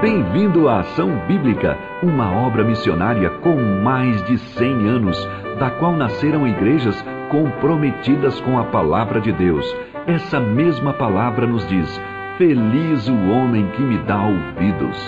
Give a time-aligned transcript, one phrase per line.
[0.00, 5.16] Bem-vindo à Ação Bíblica, uma obra missionária com mais de 100 anos,
[5.58, 6.94] da qual nasceram igrejas
[7.30, 9.64] comprometidas com a palavra de Deus.
[10.06, 11.88] Essa mesma palavra nos diz:
[12.36, 14.98] Feliz o homem que me dá ouvidos.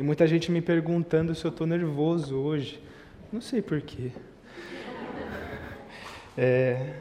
[0.00, 2.82] E muita gente me perguntando se eu estou nervoso hoje.
[3.30, 4.10] Não sei porquê.
[6.36, 6.94] É,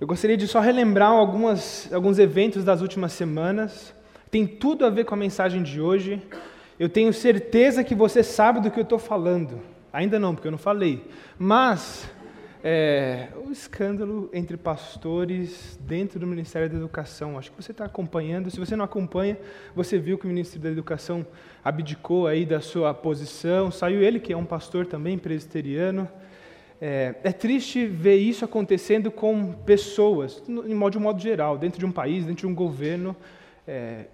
[0.00, 3.92] eu gostaria de só relembrar algumas, alguns eventos das últimas semanas.
[4.30, 6.22] Tem tudo a ver com a mensagem de hoje.
[6.78, 9.60] Eu tenho certeza que você sabe do que eu estou falando.
[9.92, 11.04] Ainda não, porque eu não falei.
[11.36, 12.08] Mas
[12.62, 17.36] é, o escândalo entre pastores dentro do Ministério da Educação.
[17.36, 18.50] Acho que você está acompanhando.
[18.52, 19.36] Se você não acompanha,
[19.74, 21.26] você viu que o ministro da Educação
[21.64, 23.70] abdicou aí da sua posição.
[23.72, 26.08] Saiu ele, que é um pastor também presbiteriano.
[26.80, 31.92] É, é triste ver isso acontecendo com pessoas, de modo, modo geral, dentro de um
[31.92, 33.16] país, dentro de um governo.
[33.66, 34.06] É,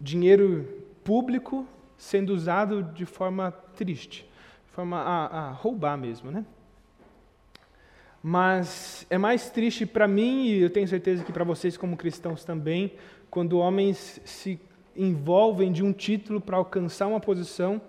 [0.00, 0.68] dinheiro
[1.04, 4.28] público sendo usado de forma triste,
[4.66, 6.44] de forma a, a roubar mesmo, né?
[8.20, 12.44] Mas é mais triste para mim, e eu tenho certeza que para vocês, como cristãos
[12.44, 12.92] também,
[13.30, 14.60] quando homens se
[14.96, 17.80] envolvem de um título para alcançar uma posição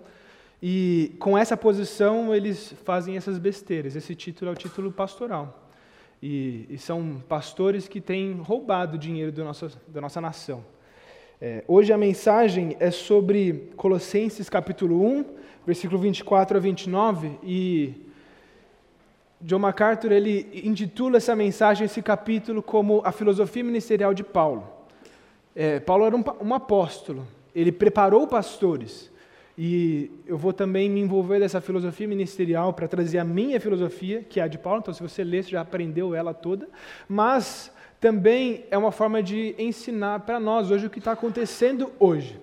[0.66, 3.94] e com essa posição eles fazem essas besteiras.
[3.96, 5.68] Esse título é o título pastoral.
[6.22, 10.64] E, e são pastores que têm roubado dinheiro da nossa, da nossa nação.
[11.38, 15.24] É, hoje a mensagem é sobre Colossenses capítulo 1,
[15.66, 17.92] versículo 24 a 29, e
[19.42, 24.66] John MacArthur ele intitula essa mensagem, esse capítulo, como a filosofia ministerial de Paulo.
[25.54, 29.12] É, Paulo era um, um, apóstolo, ele preparou pastores,
[29.56, 34.40] e eu vou também me envolver dessa filosofia ministerial para trazer a minha filosofia, que
[34.40, 36.68] é a de Paulo, então se você ler, você já aprendeu ela toda,
[37.08, 42.40] mas também é uma forma de ensinar para nós hoje o que está acontecendo hoje.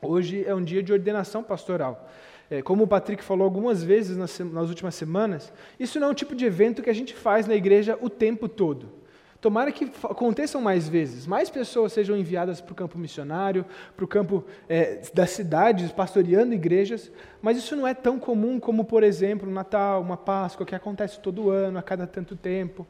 [0.00, 2.08] Hoje é um dia de ordenação pastoral.
[2.50, 6.34] É, como o Patrick falou algumas vezes nas últimas semanas, isso não é um tipo
[6.34, 8.88] de evento que a gente faz na igreja o tempo todo.
[9.40, 13.64] Tomara que aconteçam mais vezes, mais pessoas sejam enviadas para o campo missionário,
[13.94, 17.10] para o campo é, das cidades, pastoreando igrejas,
[17.42, 21.50] mas isso não é tão comum como, por exemplo, Natal, uma Páscoa, que acontece todo
[21.50, 22.86] ano, a cada tanto tempo.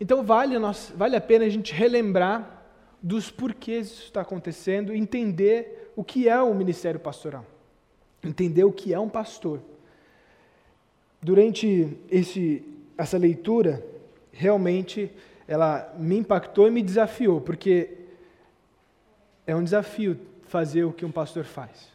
[0.00, 2.62] Então vale, nós, vale a pena a gente relembrar
[3.02, 7.44] dos porquês isso está acontecendo, entender o que é o ministério pastoral
[8.24, 9.60] entender o que é um pastor.
[11.20, 12.62] Durante esse,
[12.96, 13.84] essa leitura,
[14.32, 15.10] realmente
[15.46, 17.90] ela me impactou e me desafiou, porque
[19.46, 21.88] é um desafio fazer o que um pastor faz,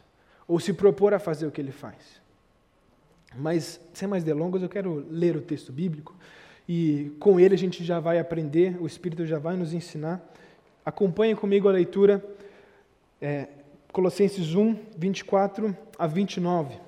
[0.46, 2.20] ou se propor a fazer o que ele faz.
[3.36, 6.14] Mas, sem mais delongas, eu quero ler o texto bíblico
[6.68, 10.20] e com ele a gente já vai aprender, o Espírito já vai nos ensinar.
[10.84, 12.24] Acompanhe comigo a leitura.
[13.20, 13.48] É,
[13.92, 16.78] Colossenses 1, 24 a 29.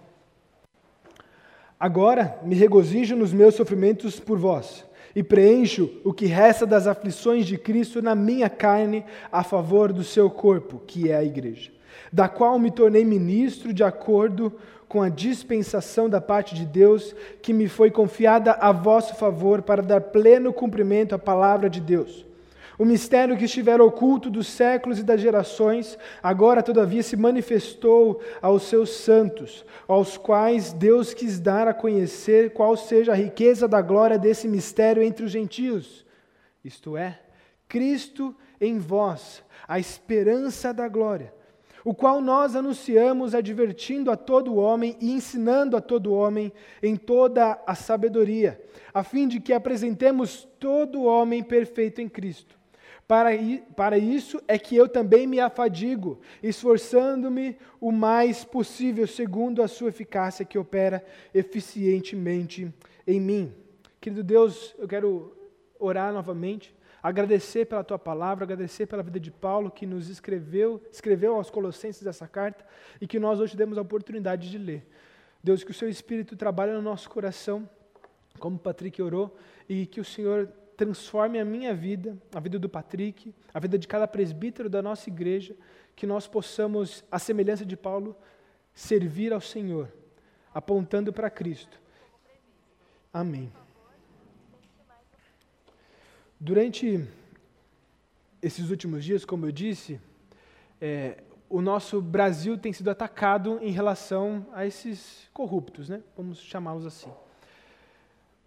[1.78, 4.84] Agora me regozijo nos meus sofrimentos por vós
[5.14, 10.04] e preencho o que resta das aflições de Cristo na minha carne a favor do
[10.04, 11.70] seu corpo, que é a igreja,
[12.12, 14.52] da qual me tornei ministro de acordo
[14.88, 19.82] com a dispensação da parte de Deus que me foi confiada a vosso favor para
[19.82, 22.29] dar pleno cumprimento à palavra de Deus
[22.80, 28.62] o mistério que estivera oculto dos séculos e das gerações, agora todavia se manifestou aos
[28.62, 34.18] seus santos, aos quais Deus quis dar a conhecer qual seja a riqueza da glória
[34.18, 36.06] desse mistério entre os gentios.
[36.64, 37.20] Isto é,
[37.68, 41.34] Cristo em vós, a esperança da glória,
[41.84, 46.50] o qual nós anunciamos advertindo a todo homem e ensinando a todo homem
[46.82, 48.58] em toda a sabedoria,
[48.94, 52.58] a fim de que apresentemos todo homem perfeito em Cristo.
[53.10, 53.30] Para,
[53.74, 59.88] para isso é que eu também me afadigo, esforçando-me o mais possível, segundo a sua
[59.88, 61.04] eficácia que opera
[61.34, 62.72] eficientemente
[63.04, 63.52] em mim.
[64.00, 65.36] Querido Deus, eu quero
[65.76, 71.34] orar novamente, agradecer pela tua palavra, agradecer pela vida de Paulo que nos escreveu, escreveu
[71.34, 72.64] aos Colossenses essa carta
[73.00, 74.86] e que nós hoje temos a oportunidade de ler.
[75.42, 77.68] Deus, que o seu Espírito trabalhe no nosso coração,
[78.38, 79.36] como o Patrick orou,
[79.68, 80.48] e que o Senhor
[80.80, 85.10] transforme a minha vida, a vida do Patrick, a vida de cada presbítero da nossa
[85.10, 85.54] igreja,
[85.94, 88.16] que nós possamos, à semelhança de Paulo,
[88.72, 89.92] servir ao Senhor,
[90.54, 91.78] apontando para Cristo.
[93.12, 93.52] Amém.
[96.40, 97.06] Durante
[98.40, 100.00] esses últimos dias, como eu disse,
[100.80, 106.02] é, o nosso Brasil tem sido atacado em relação a esses corruptos, né?
[106.16, 107.12] vamos chamá-los assim.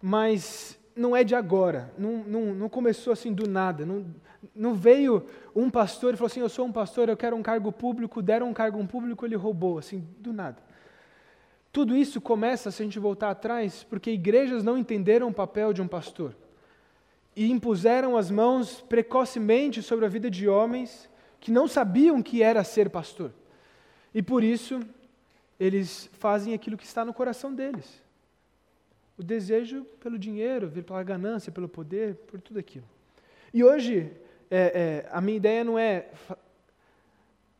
[0.02, 4.06] Mas não é de agora, não, não, não começou assim do nada, não,
[4.54, 7.72] não veio um pastor e falou assim: Eu sou um pastor, eu quero um cargo
[7.72, 10.62] público, deram um cargo público, ele roubou, assim, do nada.
[11.72, 15.82] Tudo isso começa, se a gente voltar atrás, porque igrejas não entenderam o papel de
[15.82, 16.36] um pastor
[17.34, 21.10] e impuseram as mãos precocemente sobre a vida de homens
[21.40, 23.32] que não sabiam que era ser pastor.
[24.14, 24.80] E por isso,
[25.58, 28.03] eles fazem aquilo que está no coração deles
[29.18, 32.84] o desejo pelo dinheiro, pela ganância, pelo poder, por tudo aquilo.
[33.52, 34.10] E hoje,
[34.50, 36.10] é, é, a minha ideia não é,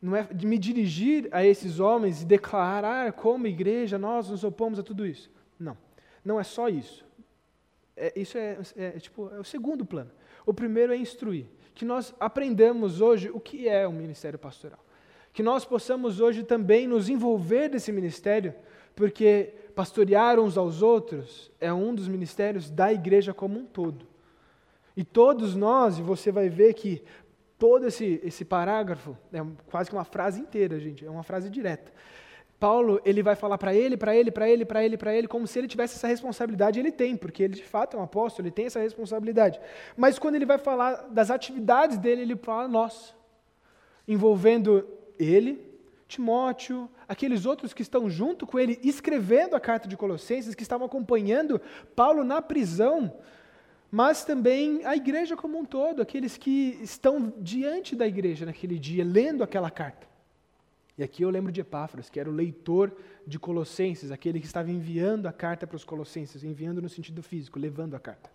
[0.01, 4.77] não é de me dirigir a esses homens e declarar como igreja nós nos opomos
[4.79, 5.31] a tudo isso.
[5.59, 5.77] Não,
[6.23, 7.05] não é só isso.
[7.95, 10.11] É, isso é, é, tipo, é o segundo plano.
[10.45, 11.45] O primeiro é instruir.
[11.73, 14.83] Que nós aprendamos hoje o que é o ministério pastoral.
[15.33, 18.53] Que nós possamos hoje também nos envolver nesse ministério,
[18.95, 24.07] porque pastorear uns aos outros é um dos ministérios da igreja como um todo.
[24.95, 27.03] E todos nós, e você vai ver que
[27.57, 29.39] todo esse, esse parágrafo, é
[29.69, 31.91] quase que uma frase inteira, gente, é uma frase direta.
[32.57, 35.45] Paulo, ele vai falar para ele, para ele, para ele, para ele, para ele, como
[35.45, 38.53] se ele tivesse essa responsabilidade, ele tem, porque ele de fato é um apóstolo, ele
[38.53, 39.59] tem essa responsabilidade.
[39.97, 43.13] Mas quando ele vai falar das atividades dele, ele fala nós,
[44.07, 44.87] envolvendo
[45.19, 45.74] ele,
[46.07, 50.85] Timóteo, aqueles outros que estão junto com ele, escrevendo a carta de Colossenses, que estavam
[50.85, 51.59] acompanhando
[51.95, 53.17] Paulo na prisão,
[53.91, 59.03] mas também a igreja como um todo, aqueles que estão diante da igreja naquele dia,
[59.03, 60.07] lendo aquela carta.
[60.97, 62.95] E aqui eu lembro de Epáfras, que era o leitor
[63.27, 67.59] de Colossenses, aquele que estava enviando a carta para os Colossenses, enviando no sentido físico,
[67.59, 68.29] levando a carta.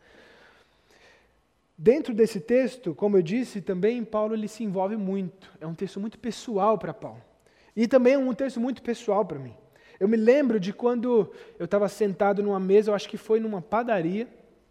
[1.78, 5.50] Dentro desse texto, como eu disse, também Paulo ele se envolve muito.
[5.58, 7.29] É um texto muito pessoal para Paulo.
[7.76, 9.54] E também é um texto muito pessoal para mim.
[9.98, 13.60] Eu me lembro de quando eu estava sentado numa mesa, eu acho que foi numa
[13.60, 14.26] padaria,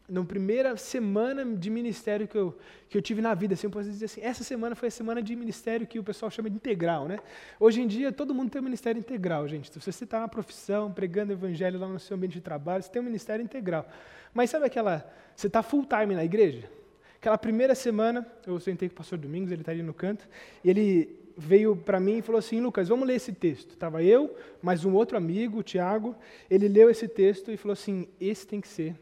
[0.09, 2.57] na primeira semana de ministério que eu,
[2.89, 3.53] que eu tive na vida.
[3.53, 6.31] Assim, eu posso dizer assim, essa semana foi a semana de ministério que o pessoal
[6.31, 7.07] chama de integral.
[7.07, 7.19] Né?
[7.59, 9.71] Hoje em dia, todo mundo tem um ministério integral, gente.
[9.71, 13.01] Se você está na profissão, pregando evangelho lá no seu ambiente de trabalho, você tem
[13.01, 13.87] um ministério integral.
[14.33, 16.69] Mas sabe aquela, você está full time na igreja?
[17.17, 20.27] Aquela primeira semana, eu sentei com o pastor Domingos, ele está ali no canto,
[20.63, 23.71] e ele veio para mim e falou assim: Lucas, vamos ler esse texto.
[23.71, 26.15] Estava eu, mais um outro amigo, o Tiago.
[26.49, 28.95] Ele leu esse texto e falou assim: esse tem que ser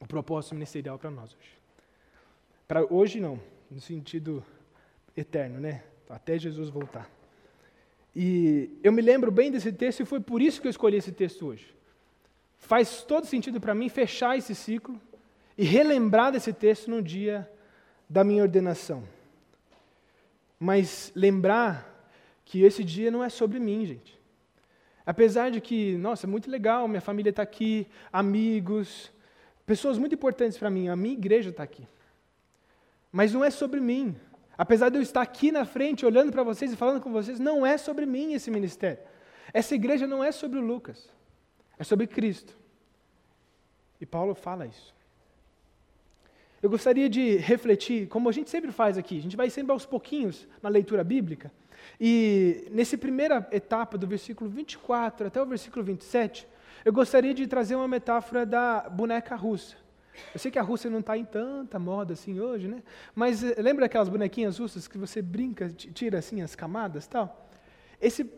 [0.00, 1.58] o propósito ministerial para nós hoje.
[2.66, 3.38] Para hoje, não,
[3.70, 4.44] no sentido
[5.16, 5.82] eterno, né?
[6.08, 7.10] Até Jesus voltar.
[8.16, 11.12] E eu me lembro bem desse texto e foi por isso que eu escolhi esse
[11.12, 11.74] texto hoje.
[12.58, 15.00] Faz todo sentido para mim fechar esse ciclo
[15.56, 17.48] e relembrar desse texto no dia
[18.08, 19.04] da minha ordenação.
[20.58, 22.10] Mas lembrar
[22.44, 24.18] que esse dia não é sobre mim, gente.
[25.04, 29.10] Apesar de que, nossa, é muito legal, minha família está aqui, amigos,
[29.64, 31.86] pessoas muito importantes para mim, a minha igreja está aqui.
[33.10, 34.16] Mas não é sobre mim.
[34.56, 37.64] Apesar de eu estar aqui na frente, olhando para vocês e falando com vocês, não
[37.64, 38.98] é sobre mim esse ministério.
[39.52, 41.08] Essa igreja não é sobre o Lucas,
[41.78, 42.58] é sobre Cristo.
[44.00, 44.94] E Paulo fala isso.
[46.62, 49.86] Eu gostaria de refletir, como a gente sempre faz aqui, a gente vai sempre aos
[49.86, 51.52] pouquinhos na leitura bíblica,
[52.00, 56.46] e nessa primeira etapa, do versículo 24 até o versículo 27,
[56.84, 59.76] eu gostaria de trazer uma metáfora da boneca russa.
[60.34, 62.82] Eu sei que a Rússia não está em tanta moda assim hoje, né?
[63.14, 67.48] Mas eh, lembra aquelas bonequinhas russas que você brinca, tira assim as camadas tal?
[68.00, 68.28] Esse,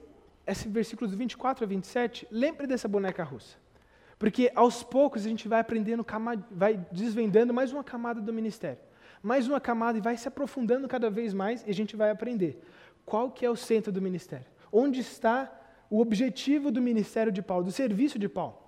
[0.47, 3.56] esse versículo 24 a 27, lembre dessa boneca russa.
[4.20, 6.04] Porque aos poucos a gente vai aprendendo,
[6.50, 8.78] vai desvendando mais uma camada do ministério.
[9.22, 12.62] Mais uma camada e vai se aprofundando cada vez mais e a gente vai aprender
[13.06, 14.44] qual que é o centro do ministério.
[14.70, 15.50] Onde está
[15.88, 18.58] o objetivo do ministério de Paulo, do serviço de Paulo.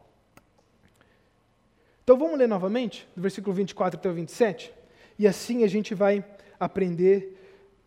[2.02, 4.72] Então vamos ler novamente, do versículo 24 até o 27,
[5.18, 6.24] e assim a gente vai
[6.58, 7.38] aprender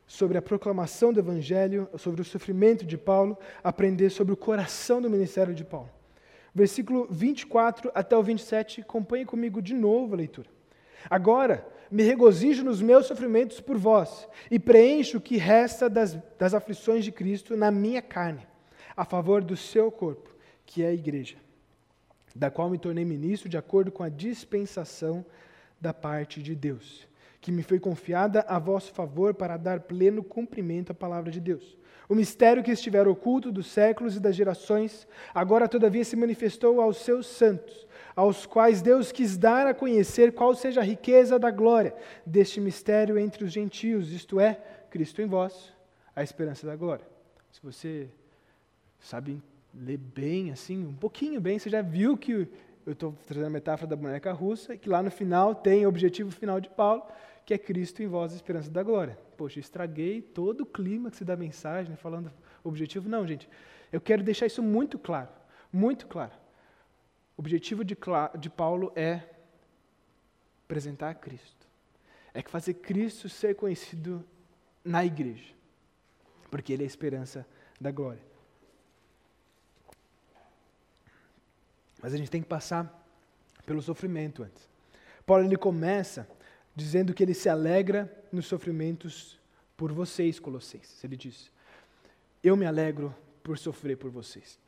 [0.05, 5.09] sobre a proclamação do Evangelho, sobre o sofrimento de Paulo, aprender sobre o coração do
[5.09, 5.89] ministério de Paulo
[6.55, 8.81] versículo 24 até o 27.
[8.81, 10.47] Acompanhe comigo de novo a leitura.
[11.09, 16.53] Agora, me regozijo nos meus sofrimentos por vós, e preencho o que resta das, das
[16.53, 18.47] aflições de Cristo na minha carne,
[18.95, 20.33] a favor do seu corpo,
[20.65, 21.35] que é a igreja,
[22.35, 25.23] da qual me tornei ministro de acordo com a dispensação
[25.79, 27.07] da parte de Deus,
[27.39, 31.77] que me foi confiada a vosso favor para dar pleno cumprimento à palavra de Deus
[32.07, 36.97] o mistério que estivera oculto dos séculos e das gerações, agora todavia se manifestou aos
[36.97, 41.95] seus santos, aos quais Deus quis dar a conhecer qual seja a riqueza da glória
[42.25, 44.59] deste mistério entre os gentios, isto é,
[44.89, 45.73] Cristo em vós,
[46.15, 47.05] a esperança da glória.
[47.51, 48.07] Se você
[48.99, 49.41] sabe
[49.73, 52.47] ler bem, assim, um pouquinho bem, você já viu que
[52.85, 56.31] eu estou trazendo a metáfora da boneca russa, que lá no final tem o objetivo
[56.31, 57.03] final de Paulo,
[57.45, 59.17] que é Cristo em vós, a esperança da glória.
[59.35, 62.31] Poxa, estraguei todo o clímax da mensagem, né, falando
[62.63, 63.09] objetivo.
[63.09, 63.49] Não, gente,
[63.91, 65.29] eu quero deixar isso muito claro,
[65.71, 66.33] muito claro.
[67.37, 67.97] O objetivo de,
[68.39, 69.23] de Paulo é
[70.65, 71.67] apresentar a Cristo.
[72.33, 74.23] É fazer Cristo ser conhecido
[74.83, 75.53] na igreja,
[76.49, 77.45] porque Ele é a esperança
[77.79, 78.21] da glória.
[82.01, 83.03] Mas a gente tem que passar
[83.65, 84.69] pelo sofrimento antes.
[85.25, 86.27] Paulo ele começa
[86.75, 89.39] dizendo que ele se alegra nos sofrimentos
[89.75, 91.03] por vocês, Colossenses.
[91.03, 91.51] Ele diz:
[92.43, 94.59] Eu me alegro por sofrer por vocês.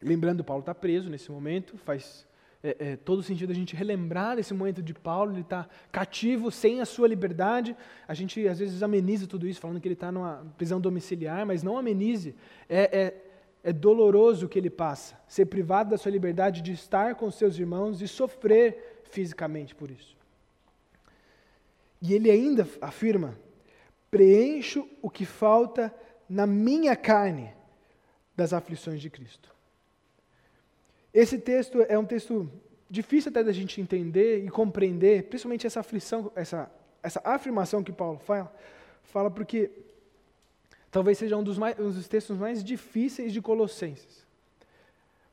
[0.00, 2.26] Lembrando, Paulo está preso nesse momento, faz
[2.62, 6.80] é, é, todo sentido a gente relembrar esse momento de Paulo, ele está cativo, sem
[6.80, 7.76] a sua liberdade.
[8.08, 11.62] A gente às vezes ameniza tudo isso, falando que ele está numa prisão domiciliar, mas
[11.62, 12.34] não amenize.
[12.66, 13.24] É, é,
[13.64, 17.58] é doloroso o que ele passa, ser privado da sua liberdade de estar com seus
[17.58, 20.16] irmãos e sofrer fisicamente por isso.
[22.04, 23.34] E ele ainda afirma:
[24.10, 25.92] preencho o que falta
[26.28, 27.50] na minha carne
[28.36, 29.48] das aflições de Cristo.
[31.14, 32.50] Esse texto é um texto
[32.90, 36.70] difícil até da gente entender e compreender, principalmente essa aflição, essa,
[37.02, 38.54] essa afirmação que Paulo fala,
[39.04, 39.70] fala porque
[40.90, 44.26] talvez seja um dos, mais, um dos textos mais difíceis de Colossenses.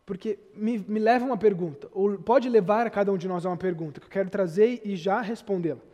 [0.05, 3.49] Porque me, me leva uma pergunta, ou pode levar a cada um de nós a
[3.49, 5.90] uma pergunta, que eu quero trazer e já respondê-la.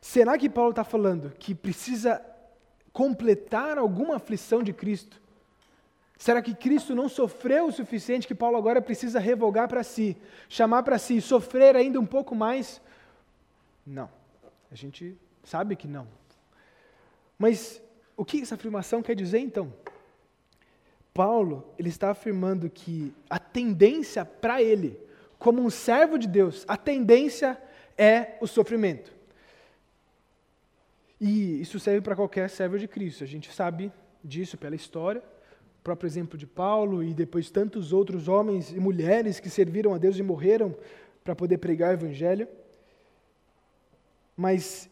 [0.00, 2.24] Será que Paulo está falando que precisa
[2.92, 5.20] completar alguma aflição de Cristo?
[6.16, 10.16] Será que Cristo não sofreu o suficiente que Paulo agora precisa revogar para si,
[10.48, 12.80] chamar para si, sofrer ainda um pouco mais?
[13.86, 14.10] Não.
[14.70, 16.06] A gente sabe que não.
[17.38, 17.82] Mas
[18.16, 19.72] o que essa afirmação quer dizer então?
[21.12, 24.98] Paulo, ele está afirmando que a tendência para ele,
[25.38, 27.60] como um servo de Deus, a tendência
[27.96, 29.19] é o sofrimento.
[31.20, 33.22] E isso serve para qualquer servo de Cristo.
[33.22, 33.92] A gente sabe
[34.24, 35.22] disso pela história,
[35.78, 39.98] o próprio exemplo de Paulo e depois tantos outros homens e mulheres que serviram a
[39.98, 40.74] Deus e morreram
[41.22, 42.48] para poder pregar o evangelho.
[44.34, 44.88] Mas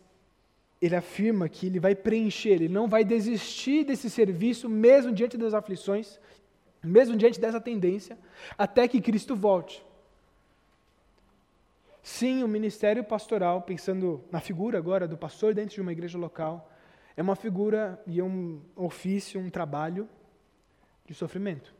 [0.80, 5.54] ele afirma que ele vai preencher, ele não vai desistir desse serviço, mesmo diante das
[5.54, 6.20] aflições,
[6.84, 8.18] mesmo diante dessa tendência,
[8.56, 9.84] até que Cristo volte.
[12.08, 16.72] Sim, o ministério pastoral, pensando na figura agora do pastor dentro de uma igreja local,
[17.14, 20.08] é uma figura e é um ofício, um trabalho
[21.04, 21.72] de sofrimento.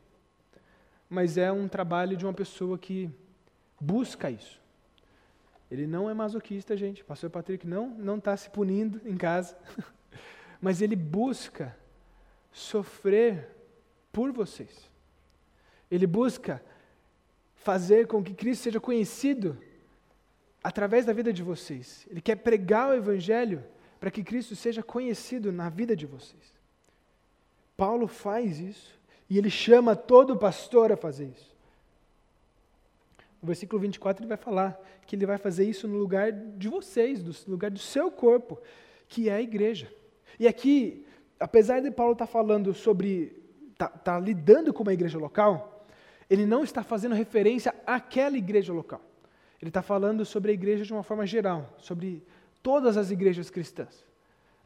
[1.08, 3.10] Mas é um trabalho de uma pessoa que
[3.80, 4.60] busca isso.
[5.70, 7.00] Ele não é masoquista, gente.
[7.00, 9.56] O pastor Patrick não não está se punindo em casa,
[10.60, 11.74] mas ele busca
[12.52, 13.48] sofrer
[14.12, 14.90] por vocês.
[15.90, 16.62] Ele busca
[17.54, 19.56] fazer com que Cristo seja conhecido
[20.62, 22.06] através da vida de vocês.
[22.10, 23.64] Ele quer pregar o evangelho
[24.00, 26.58] para que Cristo seja conhecido na vida de vocês.
[27.76, 28.98] Paulo faz isso
[29.30, 31.56] e ele chama todo pastor a fazer isso.
[33.40, 37.22] No versículo 24 ele vai falar que ele vai fazer isso no lugar de vocês,
[37.22, 38.58] no lugar do seu corpo,
[39.08, 39.90] que é a igreja.
[40.38, 41.06] E aqui,
[41.38, 45.86] apesar de Paulo estar tá falando sobre, está tá lidando com uma igreja local,
[46.28, 49.00] ele não está fazendo referência àquela igreja local.
[49.60, 52.22] Ele está falando sobre a igreja de uma forma geral, sobre
[52.62, 54.04] todas as igrejas cristãs.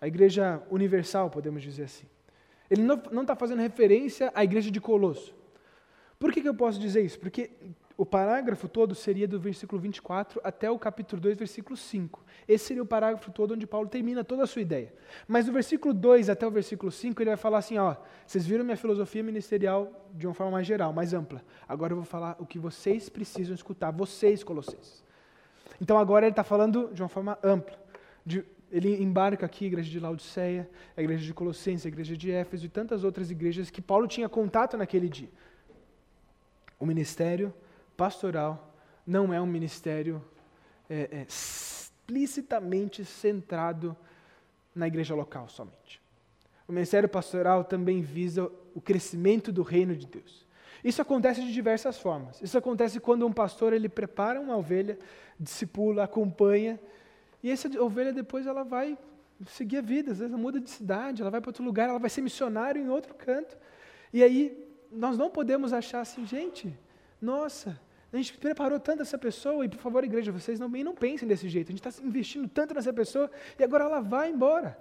[0.01, 2.07] A igreja universal, podemos dizer assim.
[2.71, 5.35] Ele não está fazendo referência à igreja de Colosso.
[6.19, 7.19] Por que, que eu posso dizer isso?
[7.19, 7.51] Porque
[7.97, 12.25] o parágrafo todo seria do versículo 24 até o capítulo 2, versículo 5.
[12.49, 14.93] Esse seria o parágrafo todo onde Paulo termina toda a sua ideia.
[15.29, 17.97] Mas do versículo 2 até o versículo 5, ele vai falar assim: ó,
[18.27, 21.43] vocês viram minha filosofia ministerial de uma forma mais geral, mais ampla.
[21.69, 25.05] Agora eu vou falar o que vocês precisam escutar, vocês, Colossenses.
[25.81, 27.79] Então agora ele está falando de uma forma ampla.
[28.25, 32.31] De, ele embarca aqui a igreja de Laodiceia, a igreja de Colossenses, a igreja de
[32.31, 35.29] Éfeso e tantas outras igrejas que Paulo tinha contato naquele dia.
[36.81, 37.53] O ministério
[38.03, 38.75] pastoral
[39.07, 40.21] não é um ministério
[40.91, 43.97] é, é, explicitamente centrado
[44.75, 46.03] na igreja local somente.
[46.67, 50.45] O ministério pastoral também visa o crescimento do reino de Deus.
[50.83, 52.43] Isso acontece de diversas formas.
[52.43, 54.99] Isso acontece quando um pastor ele prepara uma ovelha,
[55.39, 56.81] discipula, acompanha,
[57.41, 58.99] e essa ovelha depois ela vai
[59.47, 62.01] seguir a vida, às vezes ela muda de cidade, ela vai para outro lugar, ela
[62.01, 63.57] vai ser missionário em outro canto.
[64.13, 66.77] E aí nós não podemos achar assim, gente,
[67.21, 67.81] nossa,
[68.13, 71.49] a gente preparou tanto essa pessoa, e por favor, igreja, vocês não, não pensem desse
[71.49, 71.69] jeito.
[71.69, 74.79] A gente está investindo tanto nessa pessoa e agora ela vai embora.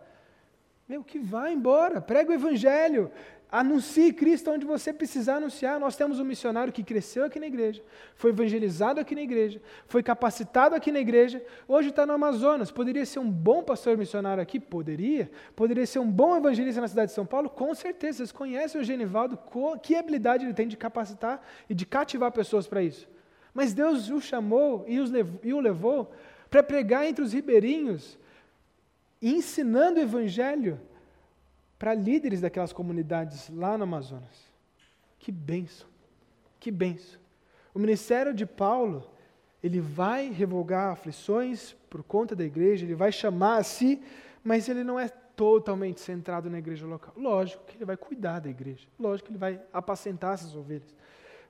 [0.88, 3.10] Meu, que vai embora, prega o evangelho,
[3.52, 5.78] Anuncie Cristo onde você precisar anunciar.
[5.78, 7.84] Nós temos um missionário que cresceu aqui na igreja,
[8.16, 12.72] foi evangelizado aqui na igreja, foi capacitado aqui na igreja, hoje está no Amazonas.
[12.72, 14.58] Poderia ser um bom pastor missionário aqui?
[14.58, 15.30] Poderia.
[15.54, 17.50] Poderia ser um bom evangelista na cidade de São Paulo?
[17.50, 18.20] Com certeza.
[18.20, 19.38] Vocês conhecem o Genivaldo,
[19.84, 23.06] que habilidade ele tem de capacitar e de cativar pessoas para isso.
[23.54, 26.12] Mas Deus o chamou e, levou, e o levou
[26.50, 28.18] para pregar entre os ribeirinhos,
[29.22, 30.80] ensinando o evangelho
[31.78, 34.52] para líderes daquelas comunidades lá no Amazonas.
[35.20, 35.88] Que benção,
[36.60, 37.20] que benção.
[37.74, 39.10] O ministério de Paulo,
[39.64, 44.02] ele vai revogar aflições por conta da igreja, ele vai chamar a si,
[44.44, 47.14] mas ele não é totalmente centrado na igreja local.
[47.16, 50.94] Lógico que ele vai cuidar da igreja, lógico que ele vai apacentar essas ovelhas.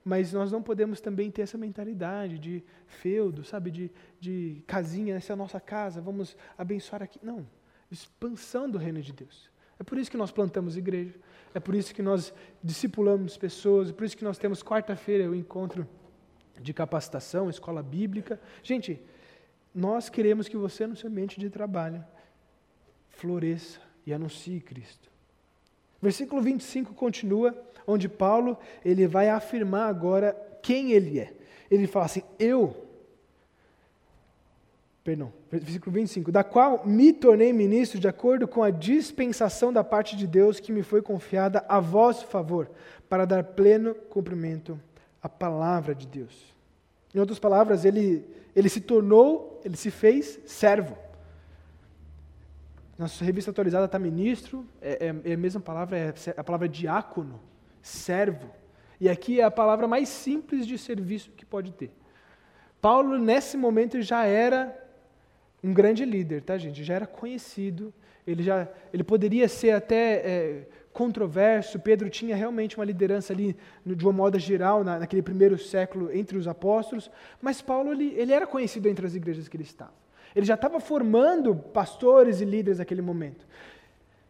[0.04, 5.34] Mas nós não podemos também ter essa mentalidade de feudo, sabe, de, de casinha, essa
[5.34, 7.20] é a nossa casa, vamos abençoar aqui.
[7.22, 7.48] Não,
[7.92, 9.50] expansão do reino de Deus.
[9.80, 11.16] É por isso que nós plantamos igreja,
[11.54, 15.36] é por isso que nós discipulamos pessoas, é por isso que nós temos quarta-feira o
[15.36, 15.88] encontro
[16.60, 18.40] de capacitação, escola bíblica.
[18.64, 19.02] Gente,
[19.74, 22.04] nós queremos que você no seu ambiente de trabalho
[23.10, 25.11] floresça e anuncie Cristo.
[26.02, 27.56] Versículo 25 continua,
[27.86, 31.34] onde Paulo ele vai afirmar agora quem ele é.
[31.70, 32.92] Ele fala assim: Eu
[35.04, 40.16] perdão, versículo 25, da qual me tornei ministro de acordo com a dispensação da parte
[40.16, 42.70] de Deus que me foi confiada a vosso favor,
[43.10, 44.80] para dar pleno cumprimento
[45.22, 46.54] à palavra de Deus.
[47.14, 50.98] Em outras palavras, ele, ele se tornou, ele se fez servo.
[53.02, 57.42] Nossa revista atualizada está ministro, é, é, é, a mesma palavra, é a palavra diácono,
[57.82, 58.48] servo.
[59.00, 61.92] E aqui é a palavra mais simples de serviço que pode ter.
[62.80, 64.78] Paulo, nesse momento, já era
[65.64, 66.84] um grande líder, tá, gente?
[66.84, 67.92] Já era conhecido,
[68.26, 71.80] ele já ele poderia ser até é, controverso.
[71.80, 76.38] Pedro tinha realmente uma liderança ali, de uma moda geral, na, naquele primeiro século entre
[76.38, 77.10] os apóstolos,
[77.42, 80.02] mas Paulo ele, ele era conhecido entre as igrejas que ele estava.
[80.36, 83.46] Ele já estava formando pastores e líderes naquele momento.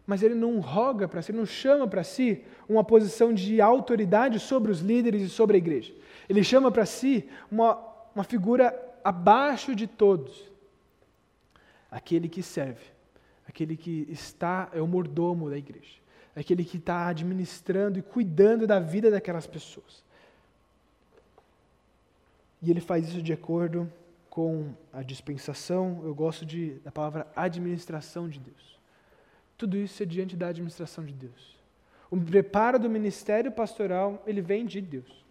[0.06, 4.40] Mas ele não roga para si, ele não chama para si uma posição de autoridade
[4.40, 5.94] sobre os líderes e sobre a igreja.
[6.28, 7.78] Ele chama para si uma,
[8.16, 10.52] uma figura abaixo de todos
[11.92, 12.86] aquele que serve,
[13.48, 16.00] aquele que está, é o mordomo da igreja,
[16.34, 20.02] aquele que está administrando e cuidando da vida daquelas pessoas.
[22.62, 23.92] E ele faz isso de acordo
[24.32, 28.80] com a dispensação, eu gosto de, da palavra administração de Deus.
[29.58, 31.60] Tudo isso é diante da administração de Deus.
[32.10, 35.26] O preparo do ministério pastoral, ele vem de Deus.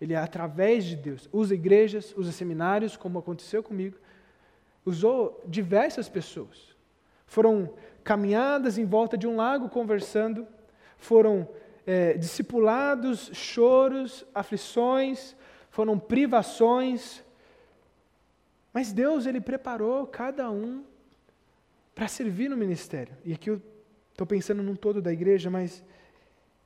[0.00, 1.28] Ele é através de Deus.
[1.32, 3.98] Usa igrejas, usa seminários, como aconteceu comigo,
[4.84, 6.72] usou diversas pessoas.
[7.26, 10.46] Foram caminhadas em volta de um lago conversando,
[10.98, 11.48] foram
[11.84, 15.34] é, discipulados, choros, aflições,
[15.68, 17.25] foram privações.
[18.76, 20.84] Mas Deus, Ele preparou cada um
[21.94, 23.16] para servir no ministério.
[23.24, 23.62] E aqui eu
[24.12, 25.82] estou pensando num todo da igreja, mas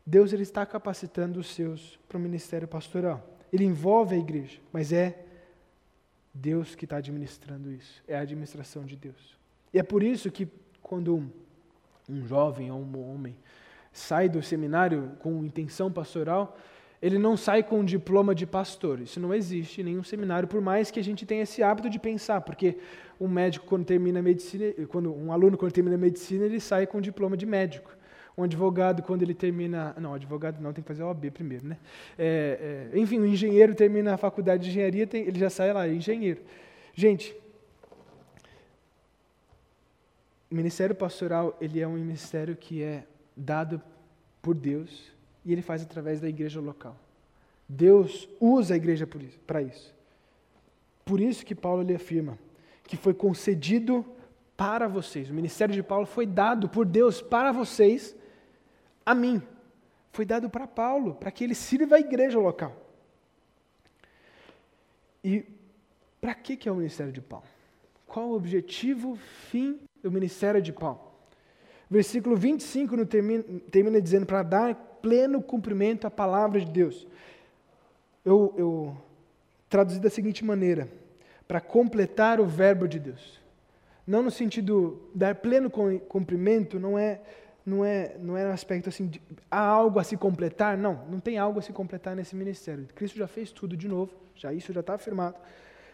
[0.05, 3.25] Deus ele está capacitando os seus para o ministério pastoral.
[3.53, 5.25] Ele envolve a igreja, mas é
[6.35, 8.03] Deus que está administrando isso.
[8.09, 9.39] É a administração de Deus.
[9.73, 10.49] E é por isso que
[10.83, 11.31] quando
[12.09, 13.37] um, jovem ou um homem
[13.93, 16.59] sai do seminário com intenção pastoral,
[17.03, 19.01] ele não sai com um diploma de pastor.
[19.01, 21.99] Isso não existe em nenhum seminário, por mais que a gente tenha esse hábito de
[21.99, 22.77] pensar, porque
[23.19, 26.87] um médico quando termina a medicina, quando um aluno quando termina a medicina, ele sai
[26.87, 27.91] com um diploma de médico.
[28.37, 29.95] Um advogado, quando ele termina.
[29.99, 31.77] Não, advogado não, tem que fazer a OAB primeiro, né?
[32.19, 35.73] É, é, enfim, o um engenheiro termina a faculdade de engenharia, tem, ele já sai
[35.73, 36.41] lá, engenheiro.
[36.95, 37.35] Gente,
[40.51, 43.05] o ministério pastoral, ele é um ministério que é
[43.37, 43.81] dado
[44.41, 45.11] por Deus
[45.45, 46.97] e ele faz através da igreja local.
[47.69, 49.09] Deus usa a igreja
[49.47, 49.95] para isso.
[51.05, 52.39] Por isso que Paulo lhe afirma
[52.85, 54.05] que foi concedido
[54.57, 55.31] para vocês.
[55.31, 58.17] O ministério de Paulo foi dado por Deus para vocês
[59.07, 59.41] a mim.
[60.13, 62.77] Foi dado para Paulo, para que ele sirva a igreja local.
[65.23, 65.45] E
[66.21, 67.47] para que, que é o ministério de Paulo?
[68.07, 69.17] Qual o objetivo,
[69.49, 71.01] fim do ministério de Paulo?
[71.89, 77.07] Versículo 25 no termina, termina dizendo para dar pleno cumprimento à palavra de Deus.
[78.25, 78.97] Eu, eu
[79.69, 80.89] traduzi da seguinte maneira:
[81.47, 83.41] para completar o verbo de Deus.
[84.07, 87.21] Não no sentido dar pleno cumprimento, não é
[87.65, 90.77] não é, não é um aspecto assim, de, há algo a se completar.
[90.77, 92.89] Não, não tem algo a se completar nesse ministério.
[92.95, 95.37] Cristo já fez tudo de novo, já isso já está afirmado.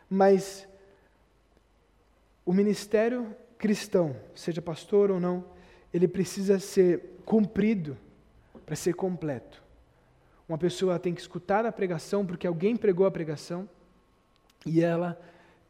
[0.08, 0.66] Mas
[2.44, 5.44] o ministério cristão, seja pastor ou não,
[5.92, 7.96] ele precisa ser cumprido
[8.66, 9.62] para ser completo.
[10.48, 13.68] Uma pessoa tem que escutar a pregação porque alguém pregou a pregação
[14.66, 15.18] e ela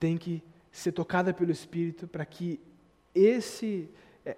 [0.00, 2.60] tem que ser tocada pelo Espírito para que
[3.14, 3.88] esse,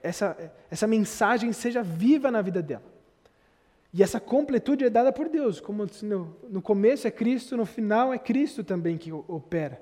[0.03, 2.85] essa, essa mensagem seja viva na vida dela.
[3.93, 8.13] E essa completude é dada por Deus, como no, no começo é Cristo, no final
[8.13, 9.81] é Cristo também que opera.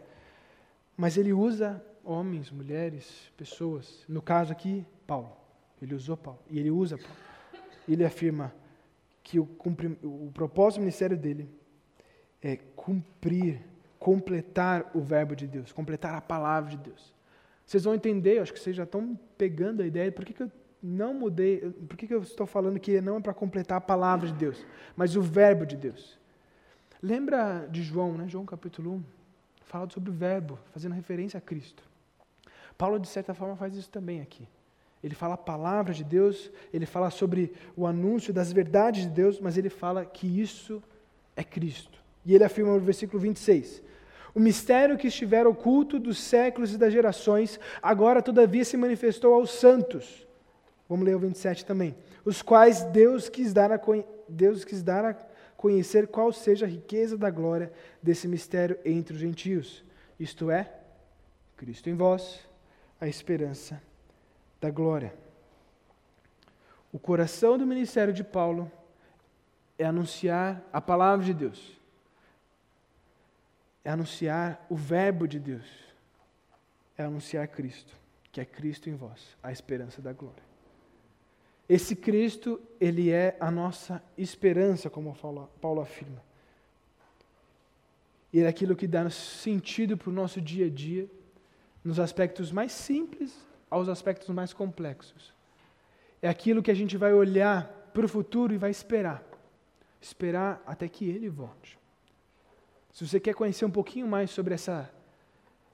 [0.96, 4.04] Mas ele usa homens, mulheres, pessoas.
[4.08, 5.36] No caso aqui, Paulo.
[5.82, 6.38] Ele usou Paulo.
[6.48, 7.16] E ele usa Paulo.
[7.86, 8.54] Ele afirma
[9.26, 9.48] que o,
[10.04, 11.50] o propósito do ministério dele
[12.40, 13.60] é cumprir,
[13.98, 17.12] completar o verbo de Deus, completar a palavra de Deus.
[17.66, 20.52] Vocês vão entender, acho que vocês já estão pegando a ideia, por que, que eu
[20.80, 21.58] não mudei,
[21.88, 24.64] por que, que eu estou falando que não é para completar a palavra de Deus,
[24.94, 26.16] mas o verbo de Deus.
[27.02, 28.28] Lembra de João, né?
[28.28, 29.04] João capítulo 1,
[29.62, 31.82] fala sobre o verbo, fazendo referência a Cristo.
[32.78, 34.46] Paulo, de certa forma, faz isso também aqui.
[35.06, 39.38] Ele fala a palavra de Deus, ele fala sobre o anúncio das verdades de Deus,
[39.38, 40.82] mas ele fala que isso
[41.36, 42.02] é Cristo.
[42.24, 43.84] E ele afirma no versículo 26:
[44.34, 49.52] O mistério que estivera oculto dos séculos e das gerações, agora todavia se manifestou aos
[49.52, 50.26] santos.
[50.88, 51.94] Vamos ler o 27 também.
[52.24, 53.80] Os quais Deus quis dar a,
[54.28, 55.16] Deus quis dar a
[55.56, 59.84] conhecer qual seja a riqueza da glória desse mistério entre os gentios,
[60.18, 60.68] isto é,
[61.56, 62.40] Cristo em vós,
[63.00, 63.80] a esperança
[64.60, 65.14] da glória.
[66.92, 68.70] O coração do ministério de Paulo
[69.78, 71.78] é anunciar a palavra de Deus,
[73.84, 75.66] é anunciar o Verbo de Deus,
[76.96, 77.94] é anunciar Cristo,
[78.32, 80.42] que é Cristo em vós, a esperança da glória.
[81.68, 85.14] Esse Cristo, ele é a nossa esperança, como
[85.60, 86.22] Paulo afirma.
[88.32, 91.10] E é aquilo que dá sentido para o nosso dia a dia,
[91.84, 95.34] nos aspectos mais simples aos aspectos mais complexos.
[96.22, 99.22] É aquilo que a gente vai olhar para o futuro e vai esperar.
[100.00, 101.78] Esperar até que ele volte.
[102.92, 104.90] Se você quer conhecer um pouquinho mais sobre essa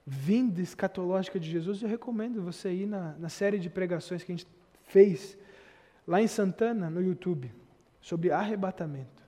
[0.04, 4.36] vinda escatológica de Jesus, eu recomendo você ir na, na série de pregações que a
[4.36, 4.48] gente
[4.84, 5.38] fez
[6.06, 7.52] lá em Santana, no YouTube,
[8.00, 9.22] sobre arrebatamento.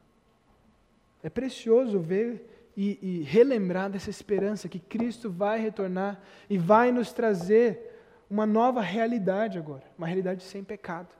[1.22, 7.12] É precioso ver e, e relembrar dessa esperança que Cristo vai retornar e vai nos
[7.12, 7.93] trazer
[8.34, 11.14] uma nova realidade agora, uma realidade sem pecado.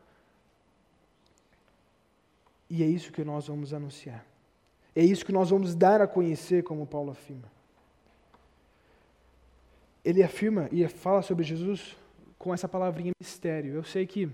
[2.68, 4.26] E é isso que nós vamos anunciar.
[4.96, 7.48] É isso que nós vamos dar a conhecer, como Paulo afirma.
[10.04, 11.96] Ele afirma e fala sobre Jesus
[12.36, 13.74] com essa palavrinha mistério.
[13.74, 14.28] Eu sei que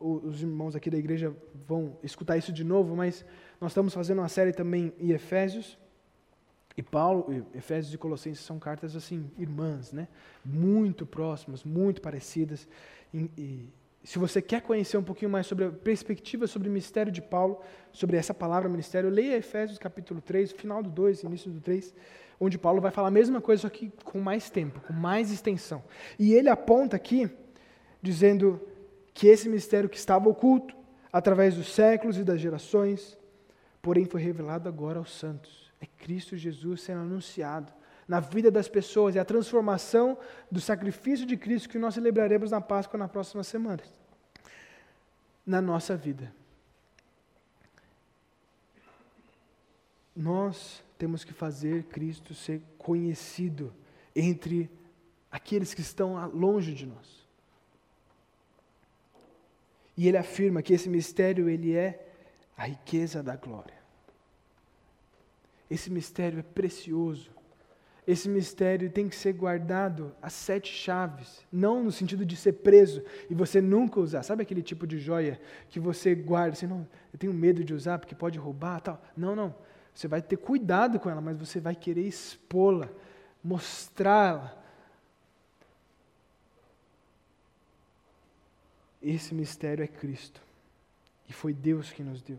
[0.00, 1.30] os irmãos aqui da igreja
[1.68, 3.22] vão escutar isso de novo, mas
[3.60, 5.78] nós estamos fazendo uma série também em Efésios.
[6.76, 10.08] E Paulo, Efésios e Colossenses são cartas assim, irmãs, né?
[10.44, 12.66] Muito próximas, muito parecidas.
[13.12, 13.68] E, e,
[14.02, 17.60] se você quer conhecer um pouquinho mais sobre a perspectiva sobre o mistério de Paulo,
[17.92, 21.94] sobre essa palavra ministério, leia Efésios capítulo 3, final do 2, início do 3,
[22.40, 25.82] onde Paulo vai falar a mesma coisa, só que com mais tempo, com mais extensão.
[26.18, 27.30] E ele aponta aqui,
[28.02, 28.60] dizendo
[29.14, 30.76] que esse mistério que estava oculto,
[31.12, 33.16] através dos séculos e das gerações,
[33.80, 37.72] porém foi revelado agora aos santos é Cristo Jesus sendo anunciado
[38.06, 40.18] na vida das pessoas, é a transformação
[40.50, 43.82] do sacrifício de Cristo que nós celebraremos na Páscoa na próxima semana.
[45.46, 46.32] Na nossa vida.
[50.14, 53.72] Nós temos que fazer Cristo ser conhecido
[54.14, 54.70] entre
[55.30, 57.24] aqueles que estão longe de nós.
[59.96, 62.12] E ele afirma que esse mistério ele é
[62.56, 63.83] a riqueza da glória.
[65.70, 67.30] Esse mistério é precioso.
[68.06, 73.02] Esse mistério tem que ser guardado às sete chaves, não no sentido de ser preso
[73.30, 74.22] e você nunca usar.
[74.22, 77.98] Sabe aquele tipo de joia que você guarda, assim, não, eu tenho medo de usar
[77.98, 79.02] porque pode roubar, tal.
[79.16, 79.54] Não, não.
[79.94, 82.90] Você vai ter cuidado com ela, mas você vai querer expô-la,
[83.42, 84.54] mostrá-la.
[89.00, 90.42] Esse mistério é Cristo.
[91.26, 92.38] E foi Deus que nos deu.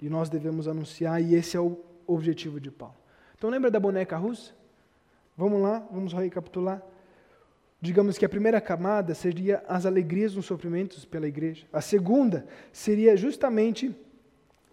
[0.00, 1.78] E nós devemos anunciar, e esse é o
[2.12, 2.96] objetivo de Paulo.
[3.36, 4.52] Então lembra da boneca russa?
[5.36, 6.82] Vamos lá, vamos recapitular.
[7.80, 11.66] Digamos que a primeira camada seria as alegrias nos sofrimentos pela igreja.
[11.72, 13.94] A segunda seria justamente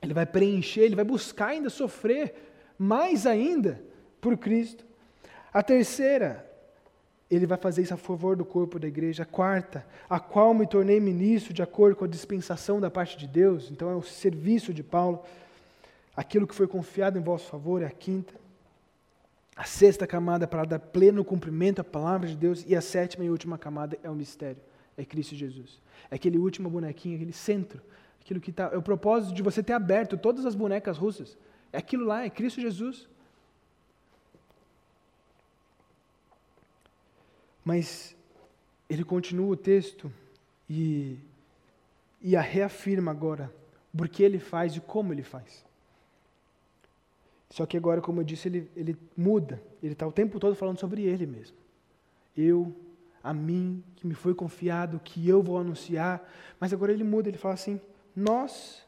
[0.01, 2.35] ele vai preencher, ele vai buscar ainda sofrer
[2.77, 3.81] mais ainda
[4.21, 4.85] por Cristo.
[5.51, 6.45] A terceira,
[7.29, 9.23] ele vai fazer isso a favor do corpo da igreja.
[9.23, 13.27] A quarta, a qual me tornei ministro de acordo com a dispensação da parte de
[13.27, 13.71] Deus.
[13.71, 15.23] Então é o serviço de Paulo.
[16.17, 18.33] Aquilo que foi confiado em vosso favor é a quinta.
[19.55, 22.65] A sexta camada para dar pleno cumprimento à palavra de Deus.
[22.67, 24.61] E a sétima e última camada é o mistério.
[24.97, 25.79] É Cristo Jesus.
[26.11, 27.81] É aquele último bonequinho, aquele centro
[28.27, 31.37] Aquilo que tá, é o propósito de você ter aberto todas as bonecas russas.
[31.71, 33.07] É aquilo lá, é Cristo Jesus.
[37.63, 38.13] Mas
[38.89, 40.11] ele continua o texto
[40.69, 41.17] e,
[42.21, 43.49] e a reafirma agora
[43.95, 45.63] porque ele faz e como ele faz.
[47.49, 49.61] Só que agora, como eu disse, ele, ele muda.
[49.81, 51.55] Ele está o tempo todo falando sobre ele mesmo.
[52.35, 52.75] Eu,
[53.23, 56.29] a mim, que me foi confiado, que eu vou anunciar.
[56.59, 57.79] Mas agora ele muda, ele fala assim:
[58.15, 58.85] Nós,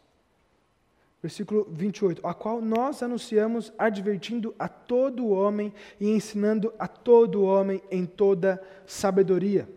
[1.22, 7.82] versículo 28, a qual nós anunciamos, advertindo a todo homem e ensinando a todo homem
[7.90, 9.70] em toda sabedoria,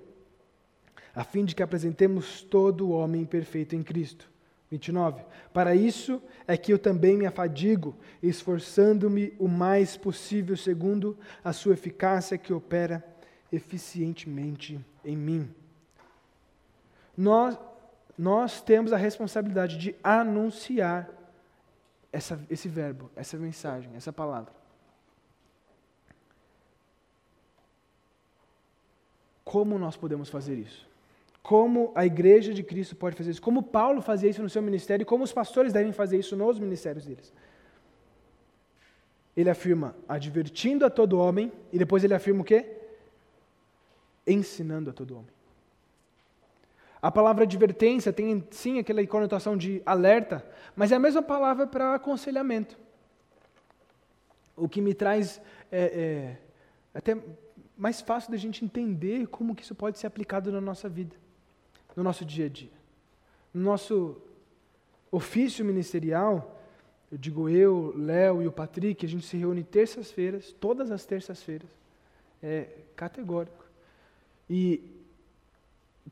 [1.15, 4.32] a fim de que apresentemos todo homem perfeito em Cristo.
[4.73, 5.23] 29.
[5.53, 11.75] Para isso é que eu também me afadigo, esforçando-me o mais possível segundo a sua
[11.75, 13.05] eficácia que opera
[13.53, 15.55] eficientemente em mim.
[17.15, 17.59] Nós,
[18.17, 21.11] nós temos a responsabilidade de anunciar
[22.11, 24.55] essa, esse verbo, essa mensagem, essa palavra.
[29.45, 30.92] Como nós podemos fazer isso?
[31.43, 35.03] Como a igreja de Cristo pode fazer isso, como Paulo fazia isso no seu ministério
[35.03, 37.33] e como os pastores devem fazer isso nos ministérios deles.
[39.37, 42.65] Ele afirma advertindo a todo homem e depois ele afirma o quê?
[44.27, 45.33] Ensinando a todo homem.
[47.01, 51.95] A palavra advertência tem sim aquela conotação de alerta, mas é a mesma palavra para
[51.95, 52.79] aconselhamento.
[54.57, 55.41] O que me traz
[55.73, 56.37] é, é,
[56.95, 57.17] até
[57.77, 61.17] mais fácil da gente entender como que isso pode ser aplicado na nossa vida
[61.97, 62.71] no nosso dia a dia.
[63.53, 64.17] No nosso
[65.11, 66.61] ofício ministerial,
[67.11, 71.69] eu digo eu, Léo e o Patrick, a gente se reúne terças-feiras, todas as terças-feiras.
[72.43, 73.65] É categórico.
[74.49, 74.83] E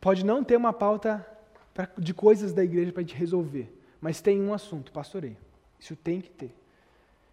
[0.01, 1.27] pode não ter uma pauta
[1.73, 5.37] pra, de coisas da igreja para a gente resolver, mas tem um assunto, pastoreio.
[5.79, 6.55] Isso tem que ter.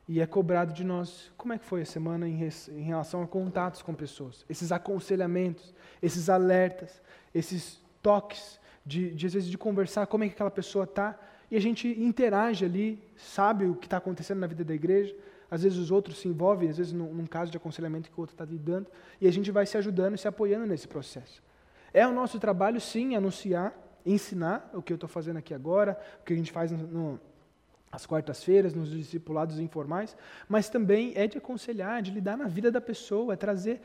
[0.07, 3.27] E é cobrado de nós como é que foi a semana em, em relação a
[3.27, 7.01] contatos com pessoas, esses aconselhamentos, esses alertas,
[7.35, 11.55] esses toques, de, de às vezes de conversar como é que aquela pessoa está, e
[11.55, 15.15] a gente interage ali, sabe o que está acontecendo na vida da igreja,
[15.49, 18.21] às vezes os outros se envolvem, às vezes num, num caso de aconselhamento que o
[18.21, 18.87] outro está lidando,
[19.19, 21.41] e a gente vai se ajudando e se apoiando nesse processo.
[21.93, 23.73] É o nosso trabalho, sim, anunciar,
[24.05, 27.19] ensinar o que eu estou fazendo aqui agora, o que a gente faz no, no
[27.91, 30.15] às quartas-feiras, nos discipulados informais,
[30.47, 33.81] mas também é de aconselhar, de lidar na vida da pessoa, é trazer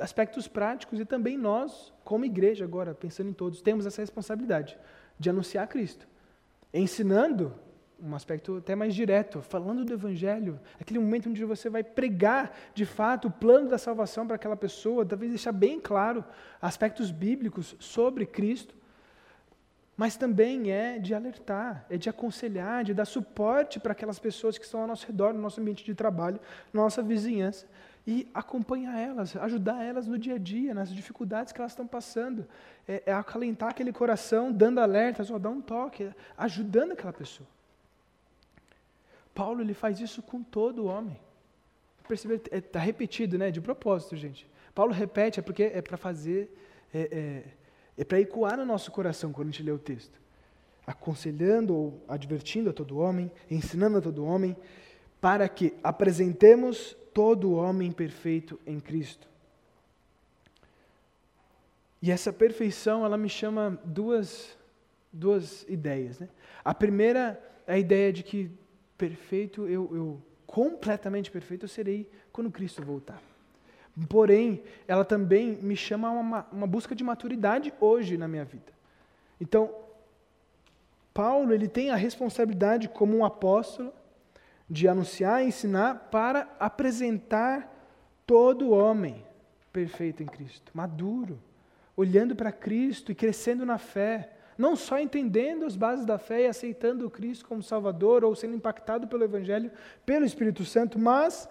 [0.00, 4.78] aspectos práticos e também nós, como igreja agora, pensando em todos, temos essa responsabilidade
[5.18, 6.08] de anunciar Cristo,
[6.72, 7.54] ensinando
[8.02, 12.84] um aspecto até mais direto, falando do Evangelho, aquele momento onde você vai pregar de
[12.84, 16.24] fato o plano da salvação para aquela pessoa, talvez deixar bem claro
[16.60, 18.74] aspectos bíblicos sobre Cristo,
[19.96, 24.64] mas também é de alertar, é de aconselhar, de dar suporte para aquelas pessoas que
[24.64, 26.40] estão ao nosso redor, no nosso ambiente de trabalho,
[26.72, 27.66] na nossa vizinhança,
[28.06, 32.46] e acompanhar elas, ajudar elas no dia a dia, nas dificuldades que elas estão passando,
[32.86, 37.48] é, é acalentar aquele coração, dando alertas, ou dar um toque, ajudando aquela pessoa.
[39.34, 41.18] Paulo ele faz isso com todo homem.
[42.06, 43.50] Perceber, está é, tá repetido, né?
[43.50, 44.46] De propósito, gente.
[44.74, 46.54] Paulo repete é porque é para fazer
[46.92, 47.42] é,
[47.96, 50.20] é para ecoar no nosso coração quando a gente lê o texto.
[50.86, 54.56] Aconselhando ou advertindo a todo homem, ensinando a todo homem,
[55.20, 59.28] para que apresentemos todo homem perfeito em Cristo.
[62.02, 64.58] E essa perfeição, ela me chama duas,
[65.10, 66.18] duas ideias.
[66.18, 66.28] Né?
[66.62, 68.50] A primeira é a ideia de que
[68.98, 73.22] perfeito, eu, eu completamente perfeito eu serei quando Cristo voltar.
[74.08, 78.72] Porém, ela também me chama a uma, uma busca de maturidade hoje na minha vida.
[79.40, 79.72] Então,
[81.12, 83.92] Paulo ele tem a responsabilidade como um apóstolo
[84.68, 87.72] de anunciar e ensinar para apresentar
[88.26, 89.24] todo homem
[89.72, 91.38] perfeito em Cristo, maduro,
[91.96, 96.46] olhando para Cristo e crescendo na fé, não só entendendo as bases da fé e
[96.46, 99.70] aceitando o Cristo como Salvador ou sendo impactado pelo Evangelho,
[100.06, 101.48] pelo Espírito Santo, mas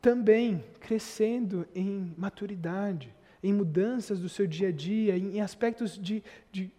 [0.00, 6.70] também crescendo em maturidade, em mudanças do seu dia a dia, em, aspectos de, de,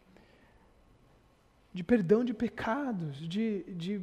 [1.73, 4.01] de perdão de pecados, de, de,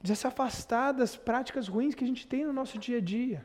[0.00, 3.44] de se afastar das práticas ruins que a gente tem no nosso dia a dia.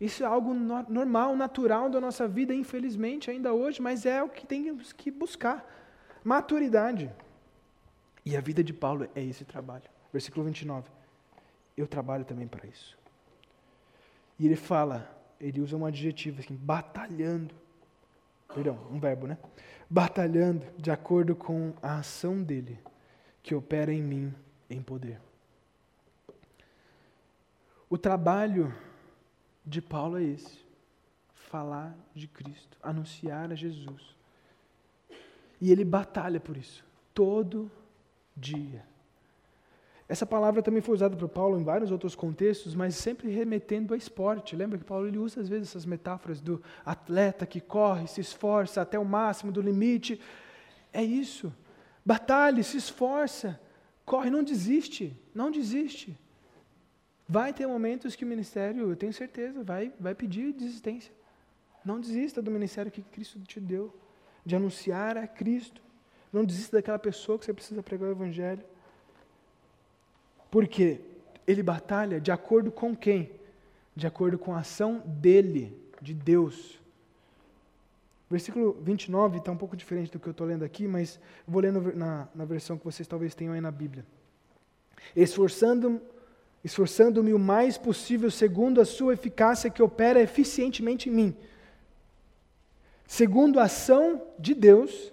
[0.00, 4.28] Isso é algo no, normal, natural da nossa vida, infelizmente, ainda hoje, mas é o
[4.28, 5.66] que temos que buscar.
[6.22, 7.10] Maturidade.
[8.24, 9.84] E a vida de Paulo é esse trabalho.
[10.12, 10.90] Versículo 29.
[11.76, 12.98] Eu trabalho também para isso.
[14.38, 17.54] E ele fala, ele usa um adjetivo assim, batalhando.
[18.52, 19.38] perdão, um verbo, né?
[19.88, 22.78] Batalhando de acordo com a ação dele,
[23.42, 24.34] que opera em mim
[24.68, 25.20] em poder.
[27.88, 28.74] O trabalho
[29.64, 30.58] de Paulo é esse:
[31.34, 34.16] falar de Cristo, anunciar a Jesus.
[35.60, 37.70] E ele batalha por isso, todo
[38.36, 38.84] dia.
[40.08, 43.96] Essa palavra também foi usada por Paulo em vários outros contextos, mas sempre remetendo a
[43.96, 44.54] esporte.
[44.54, 48.80] Lembra que Paulo ele usa às vezes essas metáforas do atleta que corre, se esforça
[48.80, 50.20] até o máximo do limite.
[50.92, 51.52] É isso.
[52.04, 53.60] Batalhe, se esforça,
[54.04, 56.16] corre, não desiste, não desiste.
[57.28, 61.12] Vai ter momentos que o ministério, eu tenho certeza, vai, vai pedir desistência.
[61.84, 63.92] Não desista do ministério que Cristo te deu,
[64.44, 65.82] de anunciar a Cristo.
[66.32, 68.62] Não desista daquela pessoa que você precisa pregar o Evangelho.
[70.50, 71.00] Porque
[71.46, 73.30] ele batalha de acordo com quem?
[73.94, 76.80] De acordo com a ação dele, de Deus.
[78.28, 81.72] Versículo 29 está um pouco diferente do que eu estou lendo aqui, mas vou ler
[81.72, 84.04] na, na versão que vocês talvez tenham aí na Bíblia.
[85.14, 86.00] Esforçando-me
[86.66, 91.36] esforçando-me o mais possível segundo a sua eficácia que opera eficientemente em mim.
[93.06, 95.12] Segundo a ação de Deus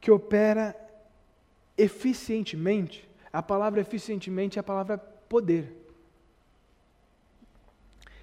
[0.00, 0.74] que opera
[1.78, 5.76] eficientemente, a palavra eficientemente é a palavra poder.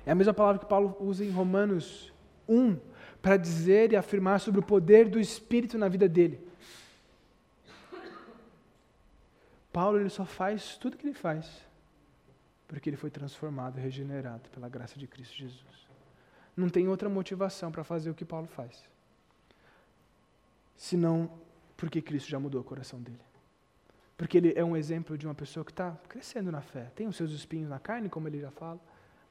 [0.05, 2.13] É a mesma palavra que Paulo usa em Romanos
[2.47, 2.79] 1
[3.21, 6.39] para dizer e afirmar sobre o poder do Espírito na vida dele.
[9.73, 11.69] Paulo ele só faz tudo o que ele faz
[12.65, 15.87] porque ele foi transformado, regenerado pela graça de Cristo Jesus.
[16.55, 18.81] Não tem outra motivação para fazer o que Paulo faz,
[20.77, 21.29] senão
[21.75, 23.30] porque Cristo já mudou o coração dele.
[24.21, 26.91] Porque ele é um exemplo de uma pessoa que está crescendo na fé.
[26.95, 28.79] Tem os seus espinhos na carne, como ele já fala,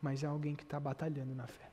[0.03, 1.70] mas é alguém que está batalhando na fé.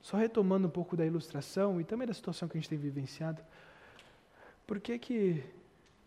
[0.00, 3.42] Só retomando um pouco da ilustração e também da situação que a gente tem vivenciado,
[4.68, 5.42] por que, que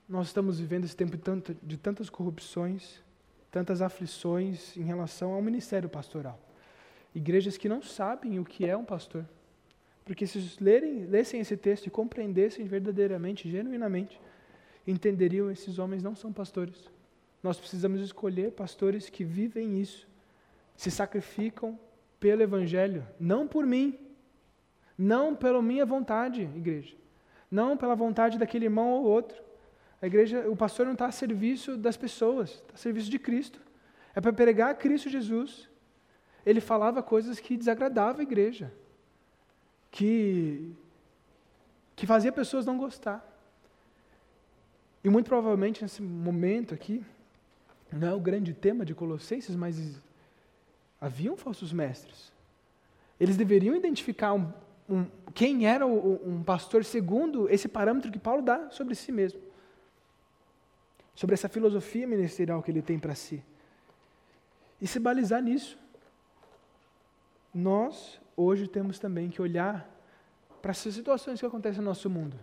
[0.07, 1.17] nós estamos vivendo esse tempo
[1.63, 3.03] de tantas corrupções,
[3.51, 6.39] tantas aflições em relação ao ministério pastoral?
[7.13, 9.25] Igrejas que não sabem o que é um pastor.
[10.05, 14.17] Porque se lerem, lessem esse texto e compreendessem verdadeiramente, genuinamente,
[14.89, 16.89] entenderiam esses homens não são pastores.
[17.41, 20.07] Nós precisamos escolher pastores que vivem isso,
[20.75, 21.79] se sacrificam
[22.19, 23.97] pelo evangelho, não por mim,
[24.97, 26.95] não pela minha vontade, igreja,
[27.49, 29.41] não pela vontade daquele irmão ou outro.
[30.01, 33.61] A igreja, o pastor não está a serviço das pessoas, está a serviço de Cristo.
[34.13, 35.69] É para pregar a Cristo Jesus.
[36.45, 38.73] Ele falava coisas que desagradavam a igreja,
[39.91, 40.73] que
[41.95, 43.28] que fazia pessoas não gostar.
[45.03, 47.03] E muito provavelmente nesse momento aqui,
[47.91, 49.99] não é o grande tema de Colossenses, mas
[50.99, 52.31] haviam falsos mestres.
[53.19, 54.51] Eles deveriam identificar um,
[54.89, 59.39] um, quem era o, um pastor segundo esse parâmetro que Paulo dá sobre si mesmo.
[61.15, 63.43] Sobre essa filosofia ministerial que ele tem para si.
[64.81, 65.77] E se balizar nisso.
[67.53, 69.89] Nós, hoje, temos também que olhar
[70.61, 72.37] para essas situações que acontecem no nosso mundo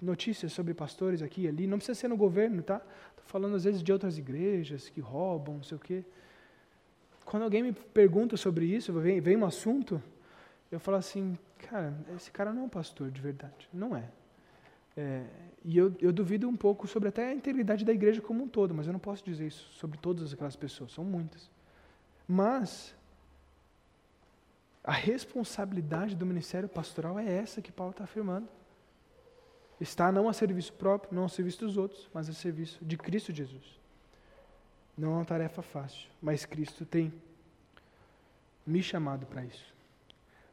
[0.00, 2.76] notícias sobre pastores aqui e ali, não precisa ser no governo, tá?
[3.10, 6.04] Estou falando às vezes de outras igrejas que roubam, não sei o quê.
[7.24, 10.02] Quando alguém me pergunta sobre isso, vem, vem um assunto,
[10.70, 14.08] eu falo assim, cara, esse cara não é um pastor de verdade, não é.
[14.96, 15.24] é
[15.64, 18.72] e eu, eu duvido um pouco sobre até a integridade da igreja como um todo,
[18.72, 21.50] mas eu não posso dizer isso sobre todas aquelas pessoas, são muitas.
[22.26, 22.94] Mas
[24.84, 28.48] a responsabilidade do ministério pastoral é essa que Paulo está afirmando
[29.80, 33.32] está não a serviço próprio, não a serviço dos outros, mas a serviço de Cristo
[33.32, 33.78] Jesus.
[34.96, 37.12] Não é uma tarefa fácil, mas Cristo tem
[38.66, 39.74] me chamado para isso.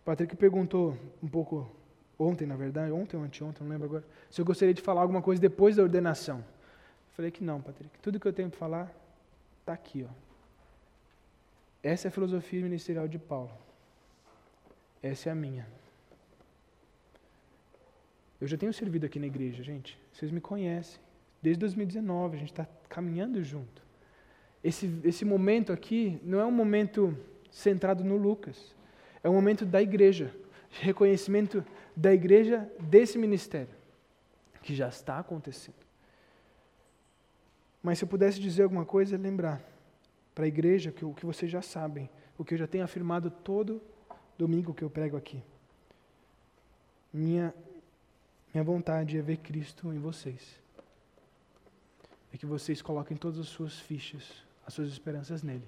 [0.04, 1.70] Patrick perguntou um pouco
[2.18, 5.22] ontem, na verdade, ontem ou anteontem, não lembro agora, se eu gostaria de falar alguma
[5.22, 6.38] coisa depois da ordenação.
[6.38, 7.98] Eu falei que não, Patrick.
[8.00, 8.92] Tudo que eu tenho para falar
[9.62, 10.06] está aqui.
[10.08, 10.14] Ó.
[11.82, 13.52] Essa é a filosofia ministerial de Paulo.
[15.02, 15.68] Essa é a minha.
[18.46, 19.98] Eu já tenho servido aqui na igreja, gente.
[20.14, 21.02] Vocês me conhecem.
[21.42, 23.82] Desde 2019, a gente está caminhando junto.
[24.64, 27.18] Esse, esse momento aqui não é um momento
[27.50, 28.76] centrado no Lucas.
[29.24, 30.32] É um momento da igreja.
[30.70, 31.66] Reconhecimento
[31.96, 33.74] da igreja desse ministério.
[34.62, 35.84] Que já está acontecendo.
[37.82, 39.60] Mas se eu pudesse dizer alguma coisa, é lembrar
[40.36, 43.32] para a igreja que o que vocês já sabem, o que eu já tenho afirmado
[43.32, 43.82] todo
[44.38, 45.42] domingo que eu prego aqui.
[47.12, 47.52] Minha
[48.56, 50.58] minha vontade é ver Cristo em vocês.
[52.34, 55.68] É que vocês coloquem todas as suas fichas, as suas esperanças nele.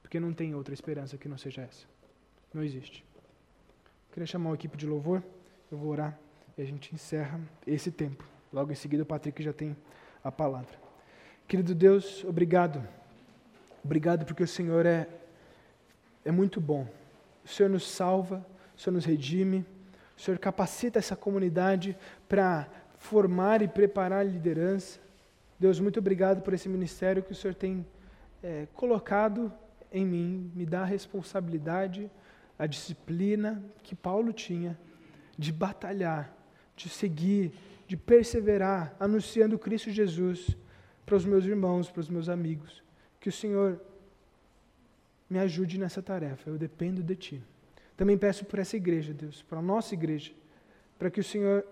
[0.00, 1.84] Porque não tem outra esperança que não seja essa.
[2.54, 3.04] Não existe.
[4.12, 5.20] Queria chamar a equipe de louvor,
[5.68, 6.16] eu vou orar
[6.56, 8.24] e a gente encerra esse tempo.
[8.52, 9.76] Logo em seguida, o Patrick já tem
[10.22, 10.78] a palavra.
[11.48, 12.86] Querido Deus, obrigado.
[13.82, 15.08] Obrigado porque o Senhor é,
[16.24, 16.86] é muito bom.
[17.44, 18.46] O Senhor nos salva,
[18.76, 19.66] o Senhor nos redime,
[20.16, 21.96] o Senhor capacita essa comunidade
[22.28, 25.00] para formar e preparar a liderança.
[25.58, 27.84] Deus, muito obrigado por esse ministério que o Senhor tem
[28.42, 29.52] é, colocado
[29.92, 32.10] em mim, me dá a responsabilidade,
[32.58, 34.78] a disciplina que Paulo tinha
[35.38, 36.34] de batalhar,
[36.76, 37.52] de seguir,
[37.86, 40.56] de perseverar, anunciando Cristo Jesus
[41.04, 42.82] para os meus irmãos, para os meus amigos.
[43.20, 43.80] Que o Senhor
[45.28, 47.42] me ajude nessa tarefa, eu dependo de Ti.
[47.96, 50.32] Também peço por essa igreja, Deus, para a nossa igreja,
[50.98, 51.66] para que o Senhor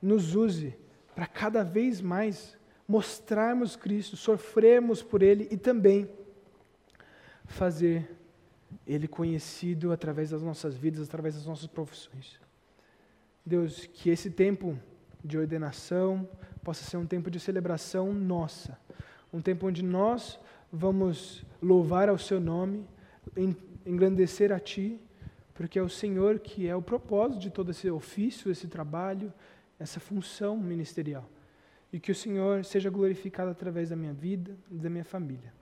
[0.00, 0.76] nos use
[1.14, 2.56] para cada vez mais
[2.86, 6.08] mostrarmos Cristo, sofrermos por Ele e também
[7.46, 8.10] fazer
[8.86, 12.38] Ele conhecido através das nossas vidas, através das nossas profissões.
[13.44, 14.78] Deus, que esse tempo
[15.22, 16.28] de ordenação
[16.62, 18.78] possa ser um tempo de celebração nossa,
[19.32, 20.38] um tempo onde nós
[20.72, 22.86] vamos louvar ao Seu nome,
[23.86, 25.00] engrandecer a Ti,
[25.54, 29.32] porque é o Senhor que é o propósito de todo esse ofício, esse trabalho,
[29.78, 31.28] essa função ministerial.
[31.92, 35.52] E que o Senhor seja glorificado através da minha vida e da minha família.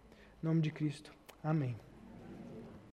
[0.42, 1.12] Em nome de Cristo.
[1.44, 1.76] Amém.